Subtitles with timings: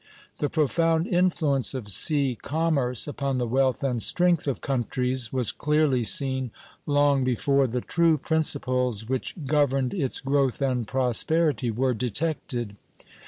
[0.39, 6.03] The profound influence of sea commerce upon the wealth and strength of countries was clearly
[6.03, 6.49] seen
[6.87, 12.75] long before the true principles which governed its growth and prosperity were detected.